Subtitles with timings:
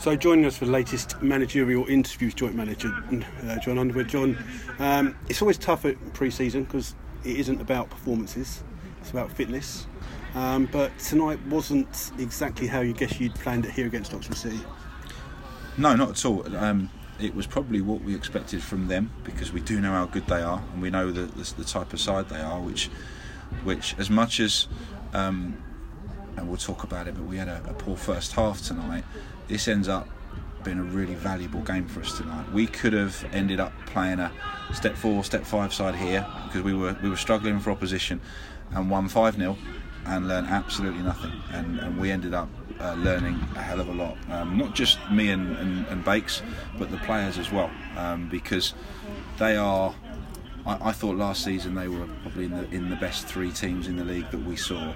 [0.00, 2.88] So, joining us for the latest managerial interviews, joint manager
[3.46, 4.08] uh, Jon Underwood.
[4.08, 4.42] Jon,
[4.78, 8.64] um, it's always tough at pre-season because it isn't about performances;
[9.02, 9.86] it's about fitness.
[10.34, 14.60] Um, but tonight wasn't exactly how you guess you'd planned it here against Oxford City.
[15.76, 16.56] No, not at all.
[16.56, 16.88] Um,
[17.20, 20.40] it was probably what we expected from them because we do know how good they
[20.40, 22.58] are and we know the, the, the type of side they are.
[22.58, 22.86] Which,
[23.64, 24.66] which as much as,
[25.12, 25.62] um,
[26.40, 29.04] and we'll talk about it, but we had a, a poor first half tonight.
[29.46, 30.08] This ends up
[30.64, 32.50] being a really valuable game for us tonight.
[32.52, 34.32] We could have ended up playing a
[34.72, 38.20] step four, step five side here because we were we were struggling for opposition
[38.72, 39.56] and won five 0
[40.06, 41.32] and learned absolutely nothing.
[41.52, 42.48] And, and we ended up
[42.80, 44.16] uh, learning a hell of a lot.
[44.30, 46.42] Um, not just me and, and, and, Bakes,
[46.78, 48.72] but the players as well, um, because
[49.38, 49.94] they are.
[50.66, 53.88] I, I, thought last season they were probably in the in the best three teams
[53.88, 54.94] in the league that we saw.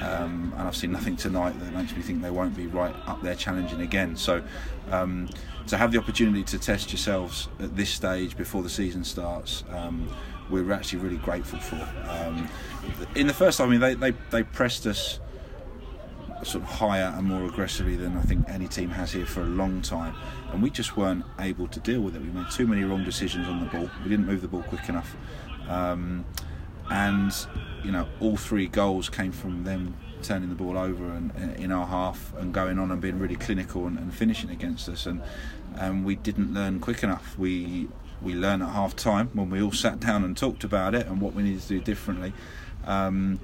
[0.00, 3.22] Um, and I've seen nothing tonight that makes me think they won't be right up
[3.22, 4.16] there challenging again.
[4.16, 4.42] So,
[4.90, 5.28] um,
[5.66, 10.08] to have the opportunity to test yourselves at this stage before the season starts, um,
[10.50, 11.88] we're actually really grateful for.
[12.08, 12.48] Um,
[13.14, 15.20] in the first, I mean, they, they, they pressed us
[16.42, 19.46] sort of higher and more aggressively than I think any team has here for a
[19.46, 20.14] long time,
[20.52, 22.22] and we just weren't able to deal with it.
[22.22, 23.90] We made too many wrong decisions on the ball.
[24.02, 25.16] We didn't move the ball quick enough,
[25.68, 26.24] um,
[26.90, 27.32] and
[27.84, 31.86] you know, all three goals came from them turning the ball over and in our
[31.86, 35.22] half and going on and being really clinical and, and finishing against us, and
[35.76, 37.36] and we didn't learn quick enough.
[37.38, 37.88] We
[38.20, 41.20] we learned at half time when we all sat down and talked about it and
[41.20, 42.32] what we needed to do differently.
[42.84, 43.40] Um,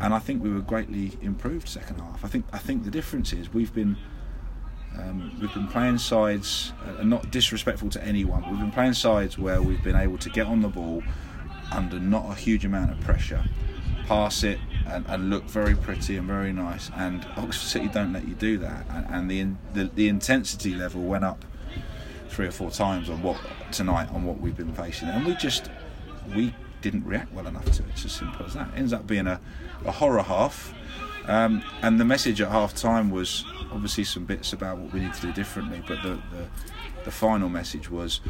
[0.00, 2.24] and I think we were greatly improved second half.
[2.24, 3.96] I think I think the difference is we've been
[4.98, 8.48] um, we've been playing sides, uh, not disrespectful to anyone.
[8.50, 11.02] We've been playing sides where we've been able to get on the ball
[11.70, 13.44] under not a huge amount of pressure,
[14.06, 16.90] pass it, and, and look very pretty and very nice.
[16.96, 21.02] And Oxford City don't let you do that, and, and the, the the intensity level
[21.02, 21.44] went up
[22.28, 23.36] three or four times on what
[23.72, 25.70] tonight on what we've been facing, and we just
[26.34, 27.88] we didn't react well enough to it.
[27.90, 28.68] It's as simple as that.
[28.68, 29.40] It ends up being a,
[29.84, 30.74] a horror half,
[31.26, 35.14] um, and the message at half time was obviously some bits about what we need
[35.14, 36.46] to do differently, but the, the,
[37.04, 38.20] the final message was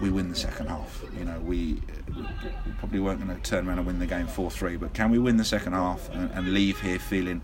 [0.00, 1.02] we win the second half.
[1.18, 1.80] You know, we,
[2.16, 5.10] we probably weren't going to turn around and win the game 4 3, but can
[5.10, 7.42] we win the second half and, and, leave here feeling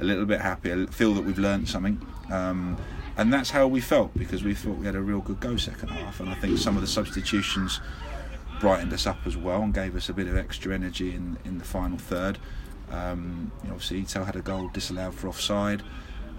[0.00, 2.00] a little bit happier, feel that we've learned something?
[2.30, 2.78] Um,
[3.16, 5.88] and that's how we felt because we thought we had a real good go second
[5.88, 6.20] half.
[6.20, 7.80] And I think some of the substitutions
[8.64, 11.58] brightened us up as well and gave us a bit of extra energy in in
[11.58, 12.38] the final third.
[12.90, 15.82] Um, you know, obviously, Ito had a goal disallowed for offside.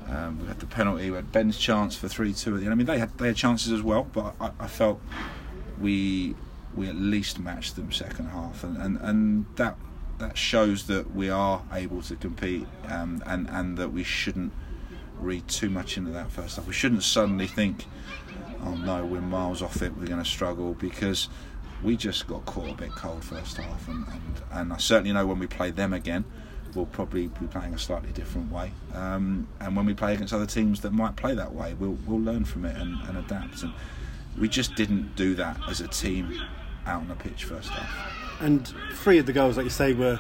[0.08, 1.12] Um, we had the penalty.
[1.12, 2.74] We had Ben's chance for three-two at the end.
[2.74, 5.00] I mean, they had they had chances as well, but I, I felt
[5.80, 6.34] we
[6.74, 9.78] we at least matched them second half, and, and, and that
[10.18, 14.52] that shows that we are able to compete, um, and and that we shouldn't
[15.20, 16.66] read too much into that first half.
[16.66, 17.86] We shouldn't suddenly think,
[18.64, 21.30] oh no, we're miles off it, we're going to struggle because
[21.84, 25.26] we just got caught a bit cold first half, and, and, and I certainly know
[25.26, 26.26] when we play them again,
[26.74, 28.72] we'll probably be playing a slightly different way.
[28.94, 32.20] Um, and when we play against other teams that might play that way, we'll we'll
[32.20, 33.64] learn from it and, and adapt.
[33.64, 33.74] And
[34.38, 36.42] we just didn't do that as a team
[36.86, 38.42] out on the pitch first half.
[38.42, 40.20] And three of the goals, like you say, were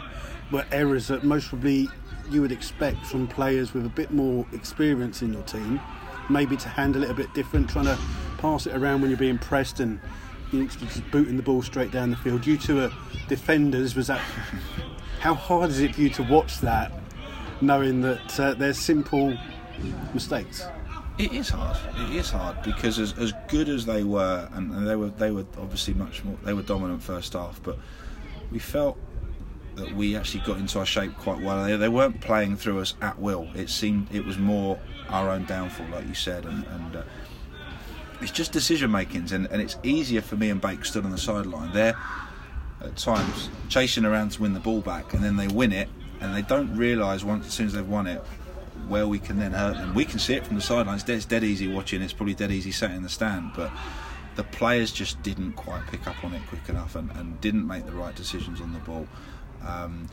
[0.51, 1.89] were errors that most probably
[2.31, 5.79] you would expect from players with a bit more experience in your team,
[6.29, 7.97] maybe to handle it a bit different, trying to
[8.37, 9.99] pass it around when you're being pressed and
[10.51, 12.41] you know, just booting the ball straight down the field.
[12.41, 12.91] Due to a
[13.28, 14.19] defenders, was that
[15.19, 16.91] how hard is it for you to watch that,
[17.61, 19.38] knowing that uh, they're simple
[20.13, 20.66] mistakes?
[21.17, 21.78] It is hard.
[22.09, 25.45] It is hard because as, as good as they were, and they were they were
[25.57, 27.78] obviously much more they were dominant first half, but
[28.51, 28.97] we felt
[29.75, 31.63] that we actually got into our shape quite well.
[31.63, 33.50] They, they, weren't playing through us at will.
[33.55, 34.79] It seemed it was more
[35.09, 37.03] our own downfall, like you said, and, and uh,
[38.25, 41.18] it's just decision makings, and, and it's easier for me and Bake stood on the
[41.18, 41.72] sideline.
[41.74, 41.96] They're
[42.81, 45.90] at times chasing around to win the ball back, and then they win it,
[46.22, 48.24] and they don't realise once as soon as they've won it
[48.88, 49.94] where we can then hurt them.
[49.94, 51.08] We can see it from the sidelines.
[51.08, 52.02] It's dead easy watching.
[52.02, 53.72] It's probably dead easy sat in the stand, but
[54.35, 57.85] the players just didn't quite pick up on it quick enough and, and didn't make
[57.85, 59.08] the right decisions on the ball.
[59.67, 60.09] Um,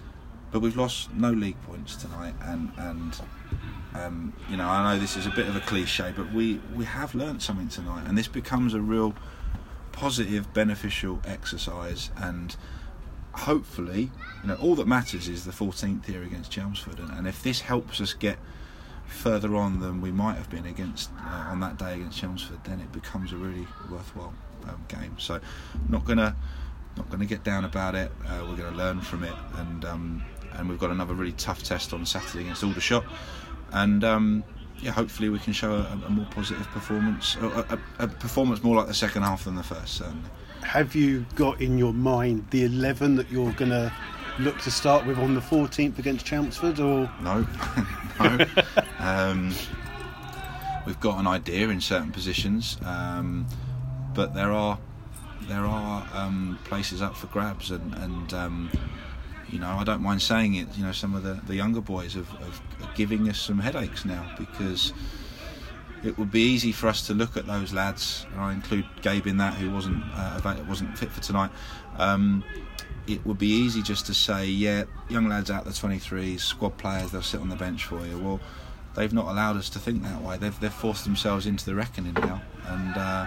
[0.53, 3.21] but we've lost no league points tonight, and and
[3.95, 6.85] um, you know I know this is a bit of a cliche, but we we
[6.85, 9.15] have learnt something tonight, and this becomes a real
[9.93, 12.57] positive, beneficial exercise, and
[13.33, 14.11] hopefully,
[14.43, 17.63] you know, all that matters is the 14th here against Chelmsford, and, and if this
[17.63, 18.39] helps us get
[19.07, 22.81] further on than we might have been against uh, on that day against Chelmsford, then
[22.81, 24.35] it becomes a really worthwhile
[24.69, 25.17] um, game.
[25.19, 25.41] So,
[25.89, 26.37] not gonna
[26.97, 28.13] not to get down about it.
[28.27, 30.23] Uh, we're to learn from it, and um,
[30.57, 33.05] and we've got another really tough test on Saturday against Aldershot.
[33.73, 34.45] And um,
[34.81, 38.77] yeah, hopefully we can show a, a more positive performance, a, a, a, performance more
[38.77, 39.95] like the second half than the first.
[39.95, 40.29] Certainly.
[40.63, 43.93] Have you got in your mind the eleven that you're going to
[44.39, 47.47] look to start with on the 14th against Chelmsford, or no,
[48.21, 48.47] no?
[48.99, 49.55] um,
[50.87, 53.47] we've got an idea in certain positions, um,
[54.15, 54.79] but there are
[55.49, 58.71] there are um, places up for grabs, and, and um,
[59.53, 60.69] you know I don't mind saying it.
[60.77, 64.05] You know some of the, the younger boys have, have, are giving us some headaches
[64.05, 64.93] now because
[66.05, 68.27] it would be easy for us to look at those lads.
[68.33, 71.51] And I include Gabe in that, who wasn't uh, wasn't fit for tonight.
[71.99, 72.43] Um,
[73.07, 77.11] it would be easy just to say, yeah, young lads out the 23s, squad players,
[77.11, 78.17] they'll sit on the bench for you.
[78.17, 78.41] Well,
[78.95, 80.39] they've not allowed us to think that way.
[80.39, 83.27] They've they've forced themselves into the reckoning now, and uh,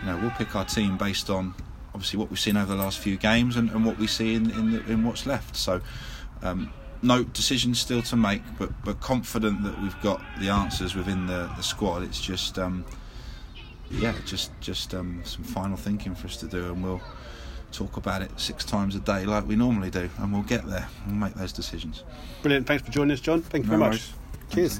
[0.00, 1.54] you know we'll pick our team based on
[1.98, 4.50] obviously what we've seen over the last few games and, and what we see in
[4.52, 5.56] in, the, in what's left.
[5.56, 5.80] So.
[6.42, 11.26] Um, no decisions still to make, but but confident that we've got the answers within
[11.26, 12.02] the, the squad.
[12.02, 12.84] It's just um,
[13.90, 17.00] yeah, just just um, some final thinking for us to do, and we'll
[17.70, 20.88] talk about it six times a day like we normally do, and we'll get there.
[21.06, 22.02] We'll make those decisions.
[22.42, 22.66] Brilliant.
[22.66, 23.42] Thanks for joining us, Jon.
[23.42, 24.12] Thank you no very worries.
[24.12, 24.54] much.
[24.54, 24.76] Cheers.